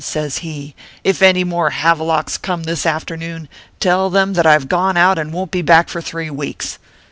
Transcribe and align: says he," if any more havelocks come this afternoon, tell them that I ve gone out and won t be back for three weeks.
says 0.03 0.39
he," 0.39 0.73
if 1.03 1.21
any 1.21 1.43
more 1.43 1.69
havelocks 1.69 2.35
come 2.35 2.63
this 2.63 2.87
afternoon, 2.87 3.47
tell 3.79 4.09
them 4.09 4.33
that 4.33 4.47
I 4.47 4.57
ve 4.57 4.65
gone 4.65 4.97
out 4.97 5.19
and 5.19 5.31
won 5.31 5.45
t 5.45 5.51
be 5.51 5.61
back 5.61 5.89
for 5.89 6.01
three 6.01 6.31
weeks. 6.31 6.79